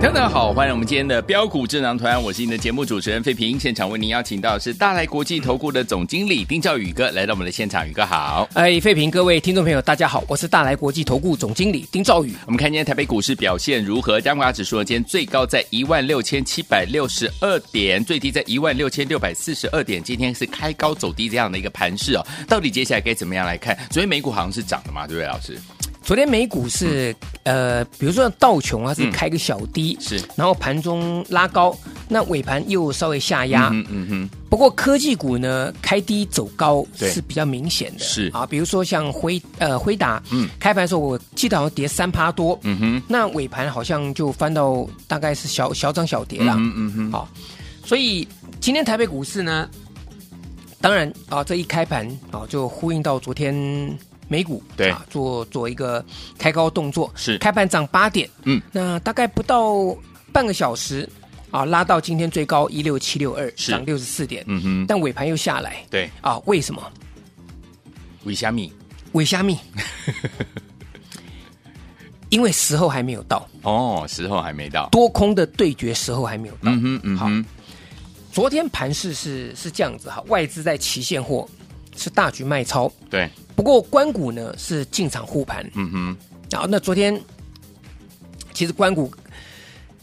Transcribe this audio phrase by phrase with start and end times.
[0.00, 3.58] 大家好，欢迎我们今天的标股智囊团，我是您的节目主持人费平。
[3.58, 8.48] 现场为您邀请到是大来国际投顾的总经理丁兆宇哥来到我们的现场，宇哥好。
[8.54, 12.32] 哎，费平，各位听众朋友，大家好，我是大来国际投顾总经理丁兆宇。
[12.46, 14.20] 我们看今天台北股市表现如何？
[14.20, 20.02] 加权指数今天最高在一万六千七百六十二点，最低在一万六千六百四十二点。
[20.02, 22.26] 今天是开高走低这样的一个盘势哦。
[22.46, 23.76] 到底接下来该怎么样来看？
[23.90, 25.58] 昨天美股好像是涨的嘛，对不对，老师？
[26.08, 31.76] 昨天美股是、嗯、呃，比如说道琼啊，是开个小低，嗯、是，然后盘中拉高，
[32.08, 34.30] 那尾盘又稍微下压，嗯嗯嗯。
[34.48, 38.30] 不过科技股呢，开低走高是比较明显的，是。
[38.32, 47.28] 啊，比如说像辉呃辉达，嗯，开盘的时候我记得好像跌三趴多，嗯哼，那尾盘好像就翻到大概是小小涨小跌了，嗯嗯哼，好，
[47.84, 48.26] 所以
[48.60, 49.68] 今天台北股市呢，
[50.80, 53.54] 当然啊，这一开盘啊，就呼应到昨天。
[54.28, 54.90] 美股对。
[54.90, 56.04] 啊，做做一个
[56.38, 57.36] 开高动作，是。
[57.38, 59.96] 开盘涨八点，嗯，那大概不到
[60.32, 61.08] 半个小时
[61.50, 66.08] 啊，拉到今天最高一六七六二，涨六十四点，嗯哼，但尾盘又下来，对。
[66.20, 66.82] 啊，为什么？
[68.24, 68.70] 尾虾米？
[69.12, 69.58] 尾虾米？
[72.28, 73.48] 因为时候还没有到。
[73.62, 77.48] 哦，时候还没到，多空的对决时候还没有到，嗯哼，嗯哼，好，
[78.30, 81.48] 昨天盘市是是这样子哈，外资在期现货
[81.96, 83.30] 是大举卖超，对。
[83.58, 86.16] 不过关谷呢是进场护盘，嗯哼，
[86.48, 87.20] 然后那昨天
[88.52, 89.12] 其实关谷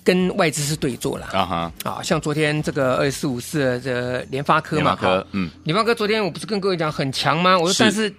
[0.04, 7.58] 跟外资是对坐了啊哈，啊，像昨天这个二四五四的联发科嘛，科，嗯，联发科昨天我不是跟各位讲很强吗？
[7.58, 8.14] 我说但是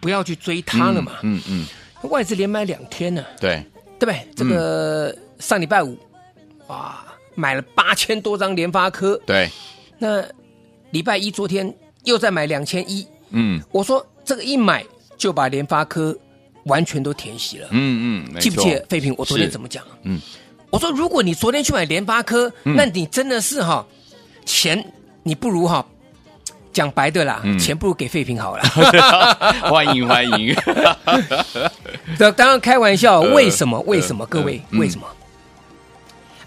[0.00, 1.66] 不要去追它了嘛，嗯嗯，
[2.04, 3.62] 外资连买两天呢，对。
[3.98, 4.26] 对不对？
[4.34, 5.98] 这个上礼拜五
[6.68, 9.50] 哇买了八千多张联发科，对，
[9.98, 10.24] 那
[10.92, 14.02] 礼拜一昨天又再买两千一，嗯，我说。
[14.28, 14.84] 这个一买
[15.16, 16.14] 就把联发科
[16.64, 17.68] 完全都填息了。
[17.70, 19.14] 嗯嗯，记不记得废品？
[19.16, 19.82] 我昨天怎么讲？
[20.02, 20.20] 嗯，
[20.68, 23.82] 我说如果你昨天去买联发科，嗯、那你真的是哈
[24.44, 24.84] 钱，
[25.22, 25.82] 你不如哈
[26.74, 28.62] 讲白的啦，嗯、钱不如给废品好了。
[29.64, 30.54] 欢迎欢迎。
[32.18, 33.80] 这当然开玩笑，为什么？
[33.86, 34.26] 为什么？
[34.26, 35.06] 各位，为什么？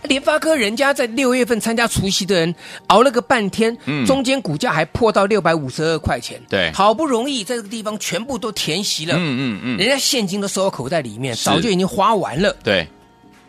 [0.04, 2.54] 联发科人家在六月份参加除夕的人
[2.88, 12.88] 熬了个半天，嗯、中间股价还破到六百五十二块钱，对，好不容易在这个地方全部都填息了，嗯嗯嗯，人家现金都收到口袋里面，早就已经花完了，对，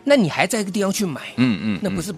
[0.03, 1.79] 那你还在一个地方去买，嗯嗯，嗯。
[1.81, 2.13] 那不是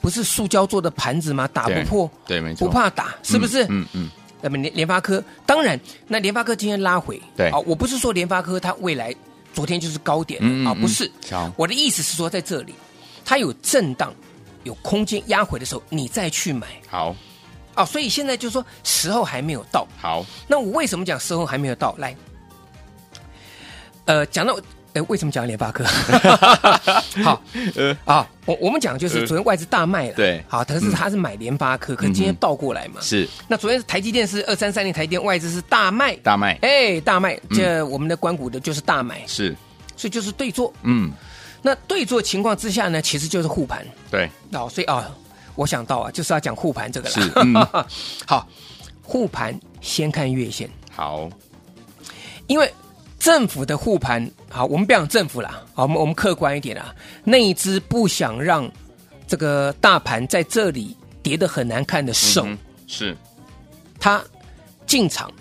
[0.00, 1.48] 不是塑胶做的盘子吗？
[1.52, 3.64] 打不破，对，对没错，不怕打，是不是？
[3.68, 5.78] 嗯嗯，那么联联发科，当然，
[6.08, 7.48] 那联发科今天拉回，对。
[7.50, 9.14] 啊，我不是说联发科它未来
[9.52, 11.10] 昨天就是高点，嗯，嗯啊，不是，
[11.56, 12.74] 我的意思是说在这里
[13.24, 14.12] 它有震荡。
[14.62, 16.66] 有空间压回的时候，你再去买。
[16.88, 17.14] 好，
[17.76, 19.86] 哦，所以现在就是说时候还没有到。
[20.00, 21.94] 好，那我为什么讲时候还没有到？
[21.98, 22.16] 来，
[24.06, 24.58] 呃，讲到
[24.94, 25.84] 呃，为什么讲联发科？
[27.22, 27.42] 好，
[27.74, 33.02] 呃啊，我我们讲就是昨天外资大卖了，对，好，可是他是买联发科，可是今天倒过来嘛。
[33.02, 39.54] 是，那昨天台积电是二三三零，台积电外资是大卖，大卖，哎，大卖，这我们的关股的就是大买，是，
[39.94, 41.12] 所以就是对做，嗯。
[41.66, 43.82] 那对坐情况之下呢，其实就是护盘。
[44.10, 45.04] 对，哦，所以啊、哦，
[45.54, 47.14] 我想到啊，就是要讲护盘这个了。
[47.14, 47.54] 是，嗯、
[48.28, 48.46] 好，
[49.02, 50.68] 护盘先看月线。
[50.92, 51.26] 好，
[52.48, 52.70] 因为
[53.18, 58.70] 政府的护盘，好，我们不讲政府啦，好，我们我们客观一点啊，内资不想让
[59.26, 63.16] 这个大盘在这里跌得很难看的手，嗯、是，
[63.98, 64.22] 他
[64.86, 65.32] 进场，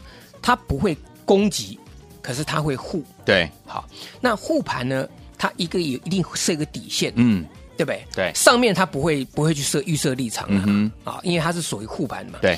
[0.41, 1.77] 他不会攻击，
[2.21, 3.03] 可是他会护。
[3.25, 3.83] 对，好，
[4.21, 5.05] 那护盘呢？
[5.43, 7.45] 它一个有一定设一个底线，嗯，
[7.75, 8.01] 对不对？
[8.15, 12.39] 对，上面它不会不会去设预设立场的，嗯啊，因为它是属于护盘嘛。
[12.41, 12.57] 对，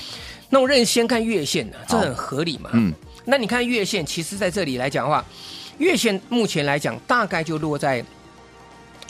[0.52, 2.70] 那我认先看月线呢，这很合理嘛。
[2.74, 2.94] 嗯，
[3.26, 5.26] 那你看月线，其实在这里来讲的话，
[5.80, 8.06] 月线目前来讲大概就落在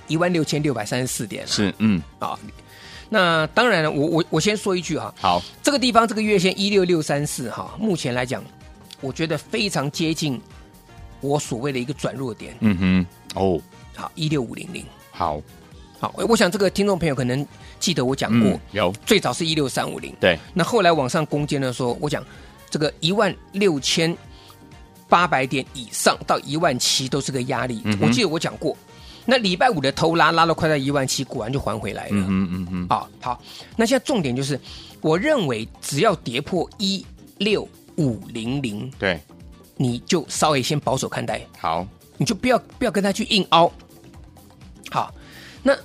[0.08, 1.46] 一万六千六百三十四点。
[1.46, 2.40] 是，嗯，啊，
[3.10, 8.42] 那当然了，我我我先说一句哈，好，这个地方这个月线一六六三四哈，目前来讲，
[9.02, 10.42] 我觉得非常接近。
[11.22, 13.62] 我所谓的一个转弱点，嗯哼，哦，
[13.96, 15.42] 好，一六五零零，好，
[16.00, 17.46] 好，我想这个听众朋友可能
[17.80, 22.24] 记得我讲过，嗯、有最早是一六三五零，对，那后来往上攻坚的时候，我讲
[22.70, 24.16] 这个一万六千
[25.08, 28.76] 八百点以上到一万七都是个压力，嗯、我记得我讲过。
[29.28, 32.12] 那礼拜五的偷拉拉到快到一万七，果然就还回来了。
[32.12, 32.98] 嗯嗯嗯啊。
[33.00, 33.42] 好，好，
[33.76, 34.60] 那现在重点就是，
[35.02, 37.04] 我认为只要跌破一
[37.40, 37.68] 六
[37.98, 39.20] 五零零，对，
[39.78, 41.42] 你就稍微先保守看待。
[41.58, 43.72] 好，你就不要不要跟他去硬凹。
[44.92, 45.14] 好，
[45.64, 45.76] 那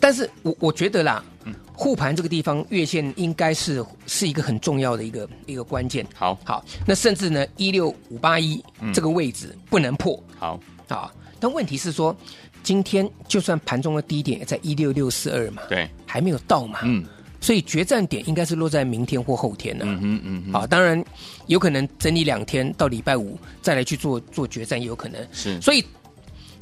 [0.00, 1.24] 但是我我觉得啦，
[1.72, 6.06] 护盘这个地方月线应该是是一个很重要的一个一个关键。
[6.14, 8.62] 好，好，那甚至呢一六五八一
[8.92, 10.22] 这个位置不能破。
[10.38, 12.16] 好，好，但问题是说。
[12.62, 17.06] 今天就算盘中的低点也在一六六四二嘛，对，还没有到嘛，嗯，
[17.46, 21.00] 所以决战点应该是落在明天或后天呢，嗯嗯嗯，好，当然
[21.46, 25.84] 有可能整理两天到礼拜五再来去做做决战也有可能，是，所以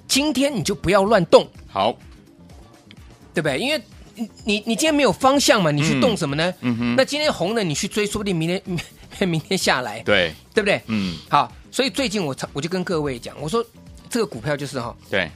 [0.06, 1.96] 今天你就不要乱动，好，
[3.32, 3.58] 对不对？
[3.58, 3.80] 因为
[4.14, 6.52] 你你你今天没有方向嘛，你去动什么呢？
[6.60, 8.78] 嗯哼，那今天红的你去追，说不定明天明
[9.26, 10.82] 明天下来，对，对不对？
[10.88, 13.64] 嗯，好，所以最近我我就跟各位讲，我说
[14.10, 15.30] 这个股票就是哈，对。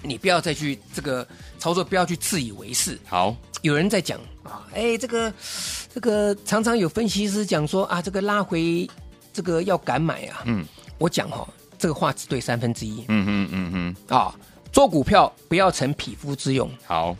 [0.00, 1.26] 你不要再去这个
[1.58, 2.96] 操作，不要去自以为是。
[3.04, 5.32] 好，有人在讲啊，哎，这个
[5.92, 8.88] 这个常常有分析师讲说啊，这个拉回
[9.32, 10.42] 这个要敢买啊。
[10.46, 10.64] 嗯，
[10.98, 13.04] 我讲哈、哦，这个话只对三分之一。
[13.08, 13.72] 嗯哼嗯
[14.08, 14.34] 哼啊，
[14.72, 16.70] 做股票不要逞匹夫之勇。
[16.86, 17.16] 好，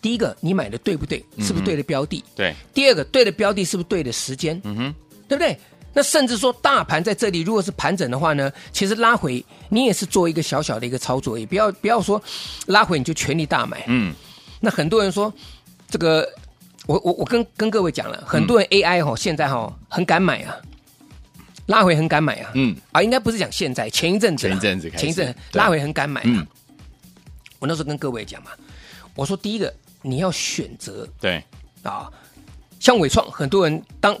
[0.00, 1.24] 第一个，你买的对不对？
[1.38, 2.24] 是不是对的标的？
[2.34, 2.54] 对。
[2.72, 4.60] 第二个，对的标的是不是对的时间？
[4.64, 4.94] 嗯哼，
[5.28, 5.58] 对不对？
[5.92, 12.22] 那甚至说大盘在这里，如果是盘整的话呢，其实拉回你也是做一个小小的一个操作，也不要不要说
[12.66, 13.82] 拉回你就全力大买。
[13.86, 14.14] 嗯，
[14.60, 15.32] 那很多人说
[15.88, 16.28] 这个，
[16.86, 20.56] 我我我跟跟各位讲了，很多人 AI 哈、哦、现在哈、哦、很敢买啊，
[21.66, 22.50] 拉回很敢买啊。
[22.54, 26.22] 嗯，啊应该不是讲现在，前一阵子，前一阵子，前一阵拉回很敢买。
[26.24, 26.46] 嗯，
[27.58, 28.50] 我那时候跟各位讲嘛，
[29.14, 29.72] 我说第一个
[30.02, 31.42] 你要选择对
[31.82, 32.10] 啊，
[32.80, 34.16] 像伟创，很多人当。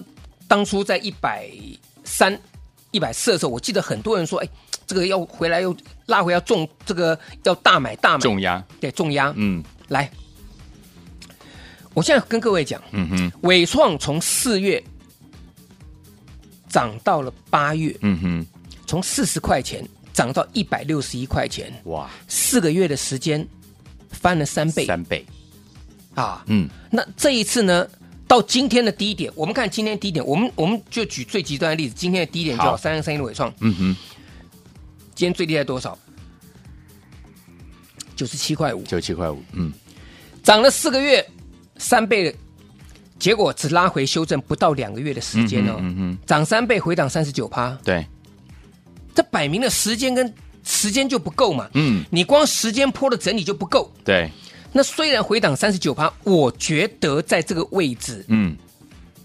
[0.48, 1.50] 当初在一百
[2.04, 2.40] 三、
[2.92, 4.48] 一百四的时候，我记得很多人说：“哎，
[4.86, 10.08] 这个要回来又拉回要重，这个要大买大买重压，对重压。”嗯，来，
[11.96, 14.82] 我现在跟各位讲，嗯哼，伟创从四月
[16.68, 18.46] 涨到了八月，嗯哼，
[18.86, 19.82] 从四十块钱
[20.12, 23.44] 涨到一百六十一块钱，哇，四个月的时间
[24.10, 25.24] 翻了三倍，三倍。
[26.14, 27.88] 啊，嗯，那这一次呢？
[28.28, 33.96] 到今天的低点，我们看今天低点，我们我们就举最极端的例子，今天的低点叫三二三一的伟创，嗯哼，
[35.14, 35.96] 今天最低在多少？
[38.14, 39.72] 九十七块五，九十七块五，嗯，
[40.42, 41.26] 涨了四个月，
[41.78, 42.34] 三倍，
[43.18, 48.06] 结果只拉回修正不到两个月的时间哦，嗯嗯，涨三倍回档三十九趴，对，
[49.14, 50.32] 这摆明了时间跟
[50.64, 54.30] 时间就不够嘛，嗯，你光时间波的整理就不够，对。
[54.72, 58.54] 那虽然回档三十九趴，我觉得在这个位置，嗯，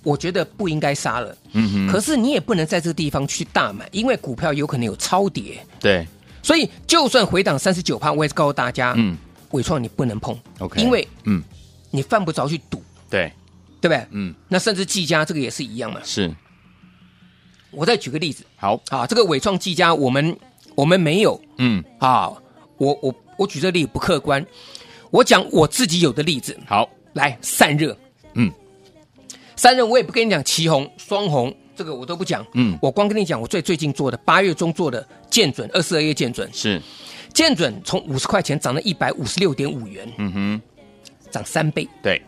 [0.02, 1.88] 我觉得不应该杀了，嗯哼。
[1.92, 6.08] 可是你也不能在这个地方去大买，因为股票有可能有超跌，对。
[6.42, 9.18] 所以就算回档三十九趴，我也是告诉大家，嗯，
[9.52, 11.44] 伟创你不能碰，OK，因为，嗯，
[11.92, 13.32] 你犯不着去赌，对，
[13.80, 14.08] 对不对？
[14.12, 14.34] 嗯。
[14.48, 16.34] 那甚至技嘉这个也是一样嘛，是。
[17.70, 20.38] 我再举个例子，好，啊，这个纬创技嘉，我们
[20.76, 22.32] 我们没有，嗯，啊，
[22.78, 24.46] 我我我举这个例子不客观。
[25.10, 27.98] 我讲我自己有的例子，好，来散热，
[28.34, 28.52] 嗯，
[29.56, 36.50] 散热我也不跟你讲旗红、双红，这个我都不讲，嗯，我光跟你讲我最最近做的八月中做的建准二四二月建准。
[36.54, 36.82] 是。
[37.34, 40.62] 建准从五十块钱涨到一百五十六点五元，嗯哼，
[41.32, 42.22] 涨三倍，对，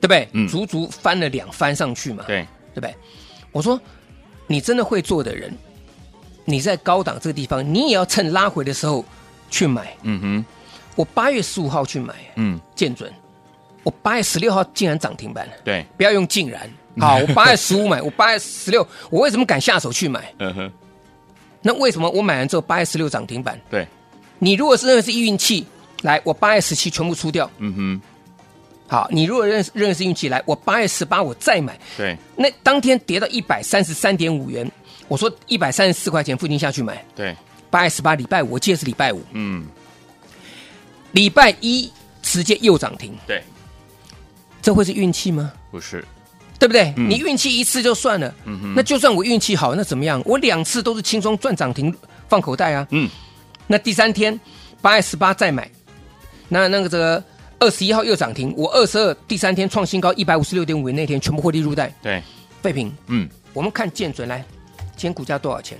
[0.00, 0.28] 对不对？
[0.32, 2.94] 嗯，足足翻了两番上去嘛，对，对不对？
[3.52, 3.80] 我说
[4.46, 5.56] 你真的会做的人，
[6.44, 9.04] 你在高档这个地方，你也要趁拉回的时候
[9.50, 10.44] 去买，嗯哼。
[10.96, 13.10] 我八月十五号去买，嗯，建准，
[13.84, 15.52] 我八月十六号竟然涨停板了。
[15.64, 20.34] 对，不要用竟然，好，我八月十五买，我八月十六，我为什么敢下手去买？
[20.40, 20.72] 嗯哼，
[21.62, 23.58] 那为什么我买完之后八月十六涨停板？
[23.70, 23.86] 对，
[24.38, 25.64] 你如果是认为是运气，
[26.02, 27.50] 来，我八月十七全部出掉。
[27.58, 28.02] 嗯哼，
[28.90, 31.78] 好，你如果认认为是运气，来，我八月十八我再买。
[31.96, 34.68] 对，那当天跌到一百三十三点五元，
[35.06, 37.04] 我说一百三十四块钱附近下去买。
[37.14, 37.36] 对，
[37.70, 39.22] 八月十八礼拜五，我记得是礼拜五。
[39.30, 39.64] 嗯。
[41.12, 41.88] 礼拜一
[42.22, 43.42] 直接又涨停，对，
[44.62, 45.52] 这会是运气吗？
[45.70, 46.04] 不是，
[46.58, 46.92] 对不对？
[46.96, 50.22] 嗯、你运气一次就算了，嗯哼，那就算我运气好，那怎么样？
[50.24, 51.92] 我两次都是轻松赚涨停
[52.28, 53.10] 放口袋啊，嗯，
[53.66, 54.38] 那第三天
[54.80, 55.68] 八月十八再买，
[56.48, 57.24] 那那个这个
[57.60, 62.22] 二十一号又涨停，我二十二第三天创新高一百五十六点五元，那天全部获利入袋，对，
[62.60, 64.44] 废品，嗯，我们看建准来，
[64.96, 65.78] 今天股价多少钱？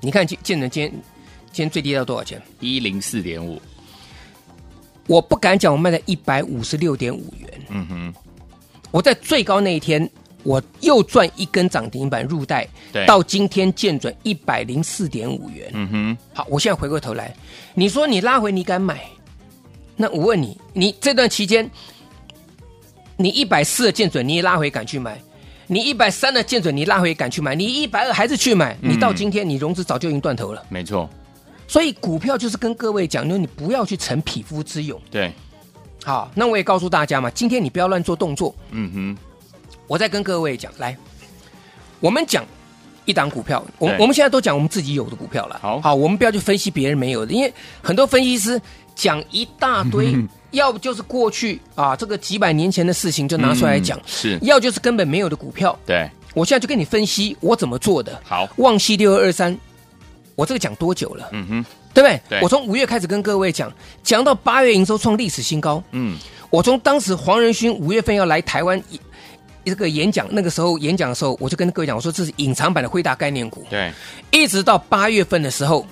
[0.00, 1.02] 你看建建准今天。
[1.52, 2.42] 今天最低到多少钱？
[2.60, 3.58] 一零四点五。
[5.06, 7.50] 我不敢讲我卖在一百五十六点五元。
[7.70, 8.14] 嗯哼，
[8.90, 10.06] 我在最高那一天，
[10.46, 12.68] 我又赚一根涨停板入袋，
[13.04, 15.68] 到今天见准一百零四点五元。
[15.74, 17.34] 嗯哼，好，我现在回过头来，
[17.74, 19.00] 你说你拉回你敢买？
[19.96, 21.68] 那我问你，你这段期间，
[23.16, 25.20] 你一百四的见准，你也拉回敢去买？
[25.66, 27.56] 你一百三的见准，你拉回敢去买？
[27.56, 28.76] 你一百二还是去买？
[28.80, 30.62] 你到今天，你融资早就已经断头了。
[30.68, 31.10] 没错，
[31.66, 35.00] 所以股票就是跟各位讲，就你不要去逞匹夫之勇。
[35.10, 35.32] 对，
[36.04, 38.54] 好，那我也告诉大家嘛，今天你不要乱做动作。
[38.70, 39.18] 嗯哼，
[39.86, 40.96] 我再跟各位讲，来，
[42.00, 42.44] 我们讲
[43.04, 45.58] 一档股票，我对我们现在都讲我们自己有的股票了。
[45.62, 47.52] 好好，我们不要去分析别人没有的，因为
[47.82, 48.60] 很多分析师
[48.94, 50.12] 讲一大堆，
[50.50, 55.78] 要不就是过去啊这个几百年前的事情就拿出来讲，嗯是要就是根本没有的股票。
[55.86, 58.20] 对，我现在就跟你分析我怎么做的。
[58.24, 59.56] 好，旺西六二二三，
[60.34, 61.28] 我这个讲多久了？
[61.32, 61.64] 嗯哼，
[61.94, 62.20] 对不对？
[62.28, 65.82] 对我从五月开始跟各位讲，讲到八月营收创历史新高。
[65.92, 66.18] 嗯，
[66.50, 68.82] 我从当时黄仁勋五月份要来台湾
[69.66, 73.66] 一这个演讲，那个时候演讲的时候，我就跟各位讲，我说这是隐藏版的辉达概念股。
[73.68, 73.92] 对，
[74.30, 75.84] 一直到八月份的时候，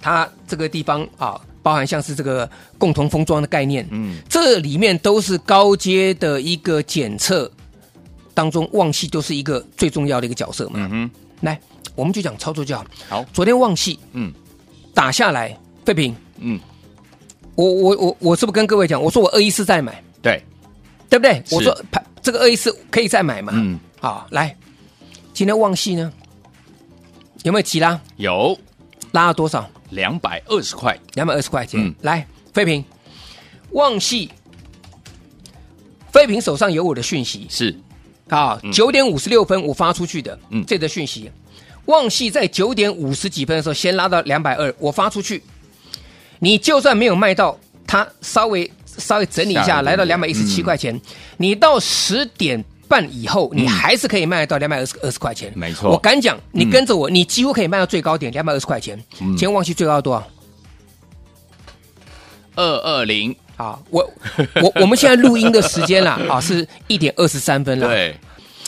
[0.00, 2.48] 它这个地方啊，包含像是这个
[2.78, 7.50] 共同封装的概念，嗯，这里面都是高阶的一个检测
[8.34, 10.72] 当中，旺系就是一个最重要的一个角色嘛。
[10.74, 11.58] 嗯哼，来，
[11.94, 12.84] 我们就讲操作就好。
[13.08, 14.32] 好，昨天旺系嗯。
[14.92, 16.58] 打下来，废品，嗯，
[17.54, 20.42] 我我我我是不是跟各位讲，我说我二一四再买，对，
[21.08, 21.40] 对不对？
[21.52, 23.52] 我说盘这个二一四可以再买嘛？
[23.54, 24.56] 嗯，好，来，
[25.32, 26.12] 今天旺系呢？
[27.42, 28.00] 有没有急拉？
[28.16, 28.58] 有。
[29.12, 29.68] 拉了多少？
[29.90, 31.80] 两百二十块，两百二十块钱。
[31.80, 31.94] 嗯。
[32.02, 32.84] 来，飞平，
[33.72, 34.30] 旺系，
[36.12, 37.46] 飞平手上有我的讯息。
[37.50, 37.76] 是，
[38.28, 40.64] 啊，九点五十六分我发出去的，嗯。
[40.64, 41.28] 这则讯息，
[41.86, 45.42] 旺系在九点五十几分的时候先拉到两百二，我发出去，
[46.38, 51.00] 你就算没有卖到，它稍微稍微整理一下，来来到两百一十七块钱，
[51.36, 55.90] 你到十点半以后，你还是可以卖到两百二十二十块钱，没错。
[55.90, 58.98] 我敢讲，你跟着我，你几乎可以卖到最高点两百二十块钱。
[59.20, 59.28] 嗯。
[59.28, 60.26] 今天旺系最高多少？
[62.56, 64.12] 二二零，好，我
[64.62, 68.14] 我我们现在录音的时间啦， 啊，是一点二十三分了，，对。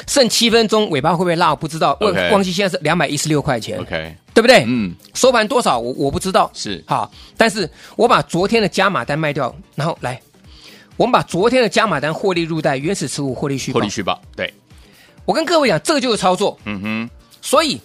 [0.09, 1.51] 剩七分钟，尾巴会不会拉？
[1.51, 1.93] 我不知道。
[2.01, 4.65] OK 旺系现在是两百一十六块钱，OK，对不对？
[4.67, 6.83] 嗯，收盘多少我我不知道，是。
[6.87, 10.21] 好，但是我把昨天的加码单卖掉，然后来，
[10.97, 13.81] 我们把昨天的加码单获利入袋，原始持股获利续报。
[13.81, 14.53] 获利续报，对，
[15.25, 17.11] 我跟各位讲，这个就是操作，嗯哼，
[17.41, 17.81] 所以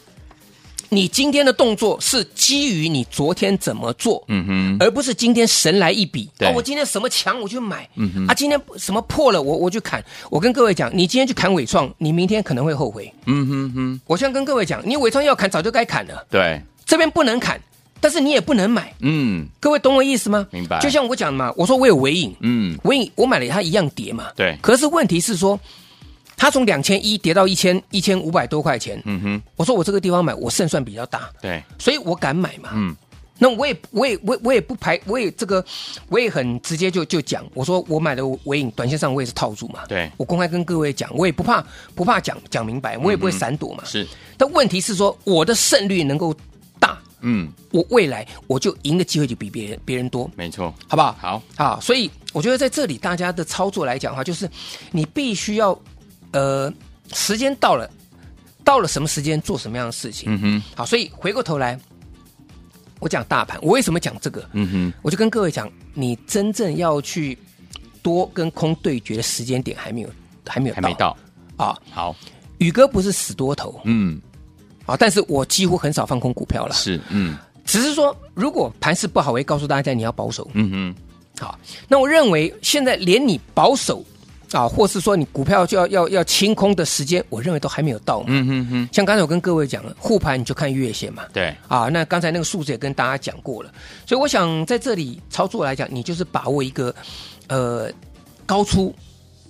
[0.89, 6.29] 你今天的动作是基于你昨天怎么做，嗯哼，而不是今天神来一笔。
[6.37, 10.03] 对哦，我今天什么强我就买，嗯哼啊，今天什么破了我我就砍。
[10.29, 13.11] 我跟各位讲，你今天去砍伟创，你明天可能会后悔。
[13.25, 17.59] 嗯哼哼，我现在跟各位讲，你伟创要砍早就该砍了，对，这边不能砍，
[17.99, 18.93] 但是你也不能买。
[18.99, 20.47] 嗯各位懂我意思吗？
[20.51, 24.27] 明白就像我讲的嘛，我说我有尾影，嗯，尾影我买了它一样跌嘛。
[24.35, 25.59] 对可是问题是说，
[26.37, 29.01] 它从两千一跌到一千一千五百多块钱。
[29.05, 32.69] 嗯哼，我说我这个地方买，我胜算比较大，对，所以我敢买嘛。
[32.73, 32.95] 嗯，
[33.39, 35.65] 那我也我也我我也不排，我也这个
[36.09, 39.79] 我也很直接就就讲，我说我买的尾影，短线上我也是套住嘛。
[39.87, 40.09] 对。
[40.15, 41.65] 我公开跟各位讲，我也不怕
[41.95, 43.83] 不怕讲讲明白，我也不会闪躲嘛。
[43.83, 46.35] 是，但问题是说我的胜率能够
[46.79, 51.15] 大，嗯，我未来我就赢的机会就比别人别人多，没错，好不好？
[51.19, 54.47] 好，好，所以我觉得在这里大家的操作来讲的话，就是
[54.91, 55.79] 你必须要
[56.37, 56.71] 呃
[57.13, 57.89] 时间到了，
[58.63, 60.31] 到了什么时间做什么样的事情。
[60.31, 61.79] 嗯哼，好，所以回过头来，
[62.99, 64.47] 我讲大盘，我为什么讲这个？
[64.53, 67.37] 嗯哼，我就跟各位讲，你真正要去
[68.03, 70.09] 多跟空对决的时间点还没有，
[70.45, 71.17] 还没有，还没到，
[71.55, 71.75] 啊。
[71.89, 72.15] 好，
[72.59, 73.81] 宇哥不是死多头。
[73.85, 74.21] 嗯，
[74.85, 77.35] 啊，但是我几乎很少放空股票了，是，嗯。
[77.65, 80.49] 只是说如果盘势不好，我会告诉大家你要保守。
[80.53, 84.03] 嗯哼，好，那我认为现在连你保守
[84.51, 88.27] 啊，或是说你股票就要要要清空的时间，我认为都还没有到嘛。
[88.29, 91.23] 嗯嗯嗯，像刚才我跟各位讲了，护盘你就看月线嘛。
[91.33, 93.71] 对，啊，那刚才那个数字也跟大家讲过了，
[94.05, 96.93] 所以我想在这里操作来讲，你就是把握一个
[97.47, 97.91] 呃
[98.45, 98.95] 高出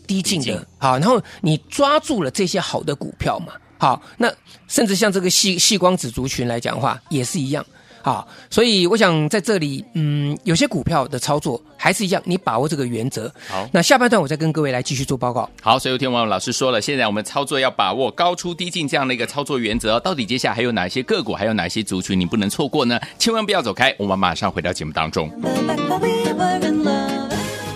[0.08, 4.34] 低进低进的，好，然后你抓住了这些好的股票嘛，好，那
[4.68, 7.66] 甚至像这个细细光子族群来讲的话，也是一样。
[8.08, 13.30] 好，所以我想在这里，嗯，有些股票的操作还是一样，你把握这个原则。
[13.50, 15.50] 好那下半段我再跟各位来继续做报告。
[15.62, 20.00] 好，所以有天王老师说了，现在我们操作要把握高出低进这样的一个操作原则。
[20.00, 22.98] 到底接下来还有哪些个股，还有哪些族群你不能错过呢？
[23.20, 25.30] 千万不要走开，我们马上回到节目当中。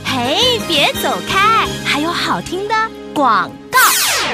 [0.06, 2.76] 嘿，别走开，还有好听的
[3.14, 3.61] 广告。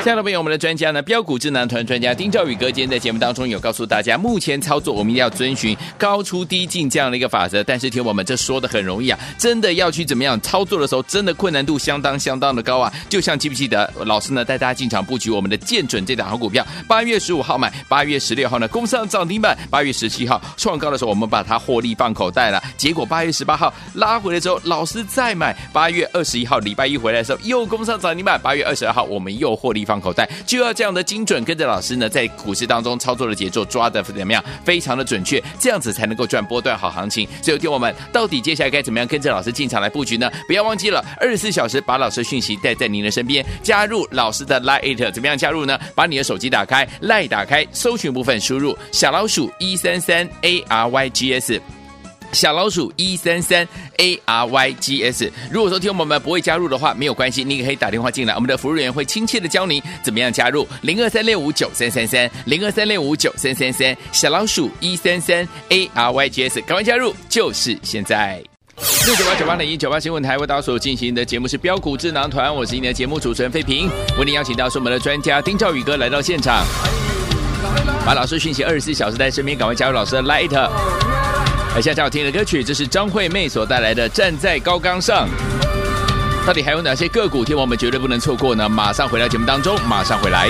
[0.03, 7.61] 亲爱的朋友，我们的专家呢，标股智囊团专家丁兆宇哥，今天在节目当中有告诉大家，目前操作我们一定要遵循高出低进这样的一个法则。
[7.61, 12.93] 但是听我们这说的很容易啊，真的要去怎么样操作的时候，真的困难度相当相当的高啊。
[13.09, 22.63] 就像记不记得老师呢带大家进场布局我们的建准这档好股票，八月十五号买，八月十六号呢攻上涨停板，八月十七号创高的时候，我们把它获利放口袋了。
[22.77, 29.97] 结果八月十八号拉回来之后，老师再买，八月二十一号礼拜一回来的时候又攻上涨停板，八月二十二号我们又获利放。
[29.97, 34.43] 口袋就要这样的精准，跟着老师呢，在股市当中操作的节奏抓的怎么样？
[34.63, 37.27] 非常的准确，这样子才能够赚波段好行情。
[37.41, 40.31] 所以，听我们到底接下来该怎么样跟着老师进场来布局呢？
[40.47, 45.79] 不要忘记了，二十四小时把老师的讯息带在您的身边，加入老师的 Lite，怎么样加入呢？
[45.95, 51.76] 把你的手机打开，Lite 打开，搜寻部分输入小老鼠一三三 A R Y G S。
[52.31, 53.67] 小老鼠一三三
[53.97, 68.43] A R Y G S，如果说听朋友们不会加入的话，没有关系，你也可以打电话进来，我们的服务员会亲切的教你怎么样加入零二三六五九三三三零二三六五九三三三小老鼠一三三 A R Y G S，赶快加入，就是现在。
[69.07, 76.63] 六九八九八零一九八新闻台为大家所进行的节目是标股智囊团，我是今天的节目主持人费平，为您邀请到是我们的专家丁兆宇哥来到现场，
[78.05, 81.36] 把老师讯息二十四小时在身边，赶快加入老师的 Light。
[81.77, 85.29] 而现在要听的歌曲，这是张惠妹所带来的《站在高岗上》。
[86.47, 88.67] 到底还有哪些个股，听我们绝对不能错过呢？
[88.67, 90.49] 马上回到节目当中，马上回来。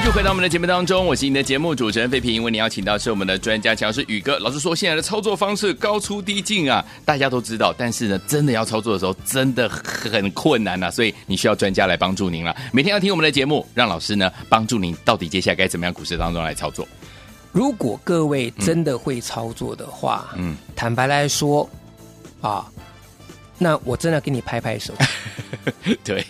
[0.00, 2.42] 欢迎就回到我们的节目当中，我是你的节目主持人费平。
[2.42, 12.56] 为你邀请到是我们的专家强势宇哥老师说，现在的操作方式高出低进啊，大家都知道，但是呢，真的要操作的时候真的很困难啊，所以你需要专家来帮助您了。
[12.72, 16.88] 每天要听我们的节目，让老师呢帮助您，到底接下来该怎么样股市当中来操作。
[17.52, 21.68] 如果各位真的会操作的话，嗯，坦白来说
[22.40, 22.66] 啊，
[23.58, 24.94] 那我真的给你拍拍手。
[26.02, 26.24] 对。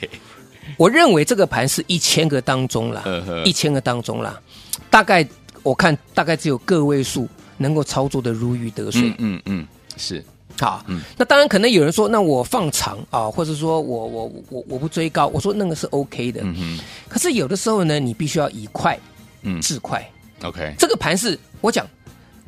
[0.77, 3.03] 我认为这个盘是一千个当中啦，
[3.45, 4.41] 一千个当中啦，
[4.89, 5.27] 大概
[5.63, 9.13] 我看大概只有个位数能够操作的如鱼得水。
[9.19, 10.25] 嗯嗯，是
[10.59, 16.79] 好，嗯，那当然可能有人说，那我放长啊，或者说我我我我不追高，我说那个是 OK 的，嗯哼。
[17.09, 18.99] 可是有的时候呢，你必须要以快，
[19.43, 20.07] 嗯，制快
[20.43, 20.75] ，OK。
[20.79, 21.87] 这个盘是我讲，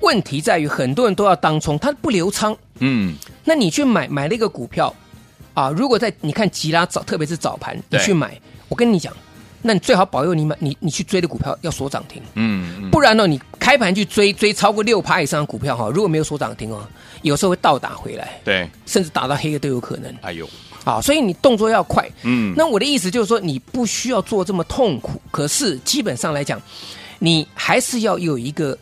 [0.01, 3.15] 问题在于很多人都要当冲，他不留仓，嗯。
[3.45, 4.95] 那你去买买了一个股票
[5.55, 9.13] 啊，如果在你看吉拉早，特别是早盘，你去买，我跟你讲。
[9.65, 16.85] 那你最好保佑你买你你去追的股票要锁涨停，嗯，嗯，不然呢，你开盘去追追超过六趴以上的股票哈，如果没有锁涨停哦，
[17.23, 20.13] 有时候会倒打回来，对，甚至打到黑的都有可能。
[20.21, 20.49] 哎呦，
[20.83, 26.61] 啊，所以你动作要快，嗯，那我的意思就是说，你不需要做这么痛苦，可是基本上来讲，
[27.21, 28.77] 你还是要有一个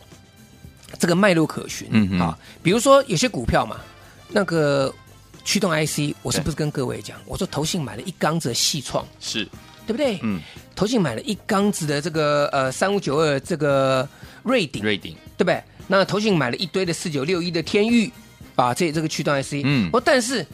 [0.97, 3.77] 这个脉络可循，嗯嗯，啊，比如说有些股票嘛，
[4.29, 4.91] 那个
[5.43, 9.05] 驱动 IC，我是不是跟各位讲，我说投信买了一缸子的细创。
[9.19, 9.47] 是。
[9.87, 10.19] 对不对？
[10.21, 10.39] 嗯，
[10.75, 14.07] 投信买了一缸子的这个呃三五九二这个
[14.43, 15.15] 瑞鼎，瑞鼎。
[15.35, 15.61] 对不对？
[15.87, 18.09] 那投信买了一堆的四九六一的天域，
[18.55, 20.45] 啊，这这个驱动 IC，嗯，我但是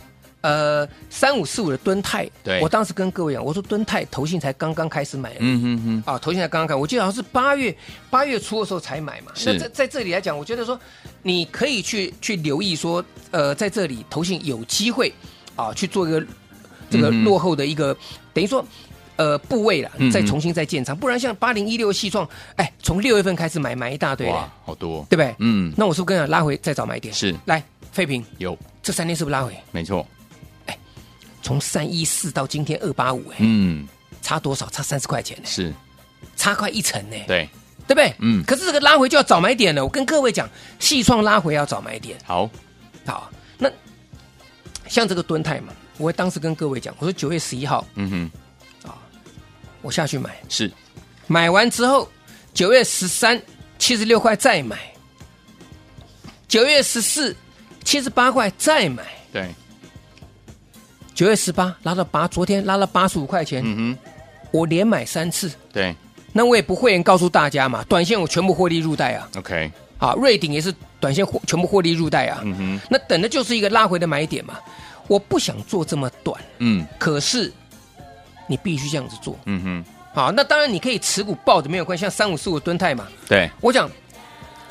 [0.47, 7.75] 呃三五四五的敦泰，对，我当时跟各位讲，我说敦泰投信才刚刚开始买，嗯嗯嗯，啊，投信才刚刚开，我记得好像是八月
[8.09, 9.31] 八月初的时候才买嘛。
[9.45, 10.79] 那在在这里来讲，我觉得说
[11.21, 15.13] 你可以去去留意说，呃，在这里投信有机会
[15.55, 16.25] 啊去做一个
[16.89, 17.97] 这个落后的一个，嗯、
[18.33, 18.65] 等于说。
[19.17, 25.35] 呃，部位了，再重新再建仓，嗯、不然像八零一六细创，哎，从六月份开始买买一大堆，哇，好多，对不对？
[25.39, 27.11] 嗯，那我是不是跟你讲拉回再找买点？
[27.11, 28.55] 是，来，废品有。
[28.83, 29.57] 这三天是不是拉回？
[29.71, 30.07] 没错，哎，
[31.47, 33.87] 从三一四到今天二八五，哎，嗯，
[34.21, 34.69] 差多少？
[34.69, 35.73] 差三十块钱呢，是，
[36.35, 37.49] 差快一成呢，对，
[37.87, 38.13] 对不对？
[38.19, 42.49] 嗯，可是这个拉回就要找买点了，我跟各位讲，细创拉回要找买点，好，
[43.05, 43.71] 好，那
[44.89, 48.31] 像这个敦泰嘛，我当时跟各位讲，我说九月十一号，嗯哼。
[49.81, 50.35] 我下去买。
[50.49, 50.69] 是，
[51.27, 52.09] 买完之后
[52.53, 53.41] 九月十三
[53.79, 54.77] 七十六块再买，
[56.49, 57.33] 九月十四
[57.85, 59.49] 七十八块再买，对，
[61.17, 63.97] 九月十八拉到八，昨天拉了八十五块钱，嗯哼，
[64.51, 65.95] 我连买三次，对，
[66.31, 74.59] 那我也不会告诉大家嘛，短线我全部获利入袋啊，OK，好，瑞鼎也是短线获全部获利入袋啊，嗯哼，那等的就是一个拉回的买点嘛，
[75.07, 77.51] 我不想做这么短，嗯，可是。
[78.49, 83.91] 你必须这样子做，嗯哼，好，那当然你可以持股抱着没有关系，像三五四五吨泰嘛，对，我讲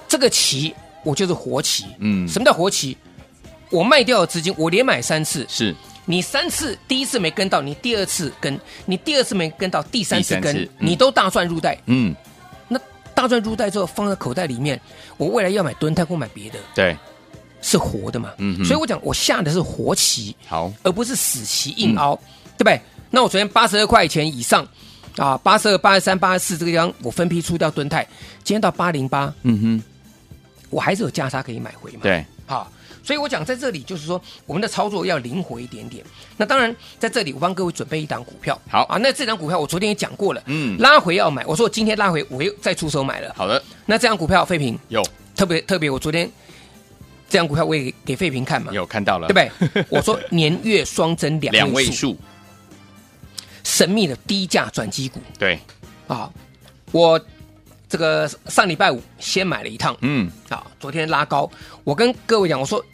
[0.08, 2.96] 这个棋我就是活棋，嗯，什么叫活棋？
[3.68, 5.74] 我卖掉的资金，我连买三次，是
[6.06, 12.14] 你三次，第一次没跟到，你第二次跟，你第二次没跟到，第三次跟，嗯、你都大赚入袋，嗯，
[12.68, 12.80] 那
[13.12, 14.80] 大赚入袋之后放在口袋里面，
[15.16, 16.96] 我未来要买蹲泰或买别的，对，
[17.60, 22.18] 是活的嘛，嗯哼，所以我讲我下的是活棋，好，而不是死棋硬凹，嗯、
[22.56, 22.80] 对不对？
[23.10, 24.66] 那我昨天八十二块钱以上
[25.16, 28.04] 啊，八十二、八十三、八十四这个地方，我分批出掉蹲泰，
[28.44, 29.82] 今天到八零八，嗯哼，
[30.70, 32.00] 我还是有价差可以买回嘛？
[32.02, 32.26] 对，好，
[33.06, 36.04] 所以我讲在这里就是说，我们的操作要灵活一点点。
[36.36, 38.82] 那当然，在这里我帮各位准备一档股票，好。
[38.86, 45.00] 啊，那这档股票我昨天也讲过了，嗯，拉回要买，我说我今天拉回我又再出手买了，好的，那这档股票废品有。
[45.36, 46.28] 特别特别，我昨天
[47.28, 49.84] 这档股票我也给废品看嘛，有看到了，对不对？
[49.88, 52.16] 我说年月双增两两位数。
[53.62, 55.58] 神秘的低价转机股，对，
[56.06, 56.30] 啊，
[56.92, 57.20] 我
[57.88, 61.48] 这个上礼拜五先买了一趟，嗯，啊，昨天拉高，
[61.84, 62.84] 我跟各位讲，我说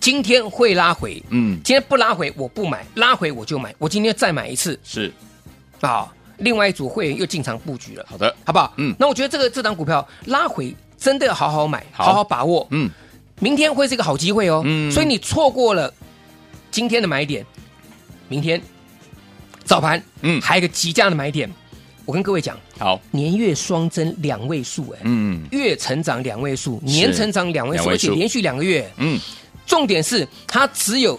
[0.00, 5.12] 今天会拉回，嗯，今天不拉回我不买，拉回我就买，我今天再买一次，是，
[5.80, 8.74] 啊，另外一组会员又进场布局了，好的，好不好？
[8.76, 12.12] 嗯，那我觉得这个这档股票拉回真的要好好买，好。
[12.12, 12.90] 好把握，嗯，
[13.38, 15.92] 明天会是一个好机会哦，嗯，所以你错过了
[16.70, 17.46] 今天的买点，
[18.28, 18.60] 明天。
[19.64, 21.50] 早盘，嗯，还有一个极佳的买点，
[22.04, 29.18] 我跟各位讲，好，年月双增两位数，哎，嗯，月成长两位数，年成长两位数，而且连续两个月，嗯，
[29.66, 31.18] 重点是它只有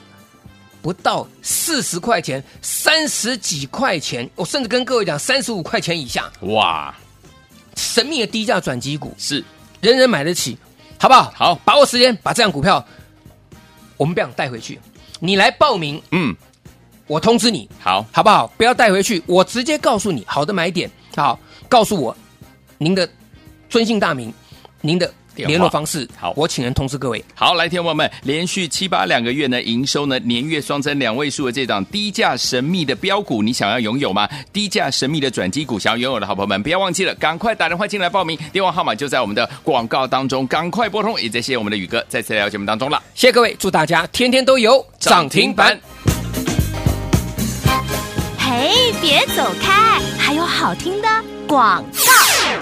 [0.81, 6.95] 不到四十块钱，三十几块钱，我甚至跟各位讲三十五块钱以下，哇，
[7.75, 9.13] 神秘的低价转机股。
[9.17, 9.43] 是。
[9.81, 10.57] 人人买得起，
[10.97, 11.31] 好不好？
[11.35, 12.83] 好，把握时间，把这样股票
[13.97, 14.79] 我们不想带回去，
[15.19, 16.35] 你来报名，嗯。
[17.07, 18.47] 我通知你，好，好不好？
[18.57, 20.89] 不要带回去，我直接告诉你好的买点。
[21.15, 21.39] 好，
[21.69, 22.15] 告诉我
[22.77, 23.07] 您的
[23.69, 24.33] 尊姓大名，
[24.81, 26.07] 您的联络方式。
[26.17, 27.23] 好，我请人通知各位。
[27.35, 34.27] 好，来，听众朋友们，连续七八两个月呢，营收呢年月双增两位数的这档低价神秘的标股，你想要拥有吗？
[34.51, 41.21] 低价神秘的转机股，想要拥有的好朋友们，不要忘记了，赶快打电话进来报名，电话号码就在我们的广告当中，赶快拨通。
[41.21, 45.79] 也谢谢我们的宇哥再次来到节目当中了，谢谢各位，祝大家天天都有涨停板。
[48.57, 49.99] 哎，别走开！
[50.17, 51.07] 还有好听的
[51.45, 51.83] 广。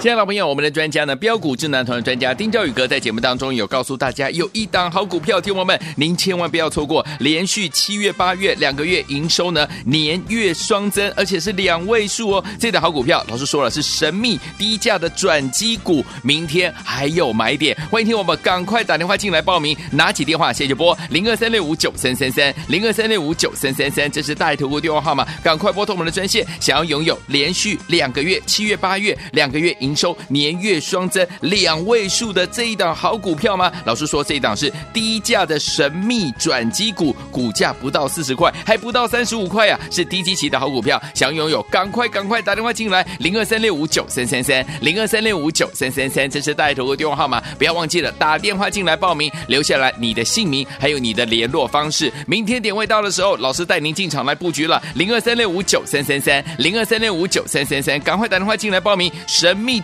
[0.04, 12.44] 亲爱的朋友，我们的专家呢，标股智囊团的专家丁兆宇哥在节目当中有告诉大家，有一档好股票，听友们您千万不要错过，连续七月、八月两个月营收呢年月双增，而且是两位数哦。
[12.60, 29.93] 这档好股票，老师说了是神秘低价的转机股，明天还有买点，欢迎听我们赶快打电话进来报名，拿起电话谢谢拨零二三六五九三三三零二三六五九三三三，这是大爱投顾电话号码，赶快拨通我们的专线，想要拥有连续两个月七月、八月两个月营。
[29.96, 33.72] 收年月双增两位数的这一档好股票吗？
[33.84, 41.00] 老师说这一档是低价的神秘转机股，股价不到四十块，还不到三十五块啊，是低基期的好股票。
[41.14, 52.12] 想拥有，赶快赶快打电话进来，零二三六五九三三三，零二三六五九三三三，这是带头的电话号码，不要忘记了打电话进来报名，留下来你的姓名还有你的联络方式。
[52.26, 59.83] 明天点位到的时候，老师带您进场来布局了，零二三六五九三三三，零二三六五九三三三，赶快打电话进来报名，神秘。